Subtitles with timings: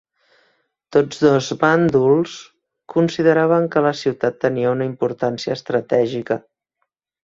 [0.95, 2.39] Tots dos bàndols
[2.97, 6.45] consideraven que la ciutat tenia una importància estratègica.